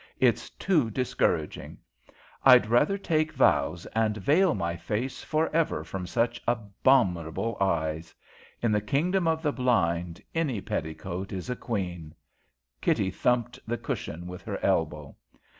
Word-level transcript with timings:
It's 0.19 0.49
too 0.49 0.89
discouraging. 0.89 1.77
I'd 2.43 2.65
rather 2.65 2.97
take 2.97 3.33
vows 3.33 3.85
and 3.93 4.17
veil 4.17 4.55
my 4.55 4.75
face 4.75 5.21
for 5.23 5.47
ever 5.55 5.83
from 5.83 6.07
such 6.07 6.41
abominable 6.47 7.55
eyes. 7.61 8.15
In 8.63 8.71
the 8.71 8.81
kingdom 8.81 9.27
of 9.27 9.43
the 9.43 9.53
blind 9.53 10.19
any 10.33 10.59
petticoat 10.59 11.31
is 11.31 11.51
a 11.51 11.55
queen." 11.55 12.15
Kitty 12.81 13.11
thumped 13.11 13.59
the 13.67 13.77
cushion 13.77 14.25
with 14.25 14.41
her 14.41 14.57
elbow. 14.65 15.15